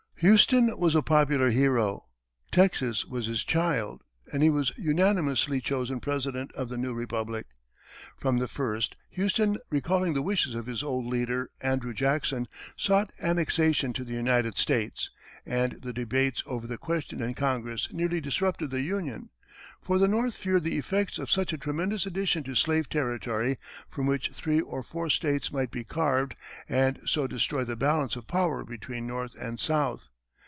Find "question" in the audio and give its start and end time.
16.77-17.19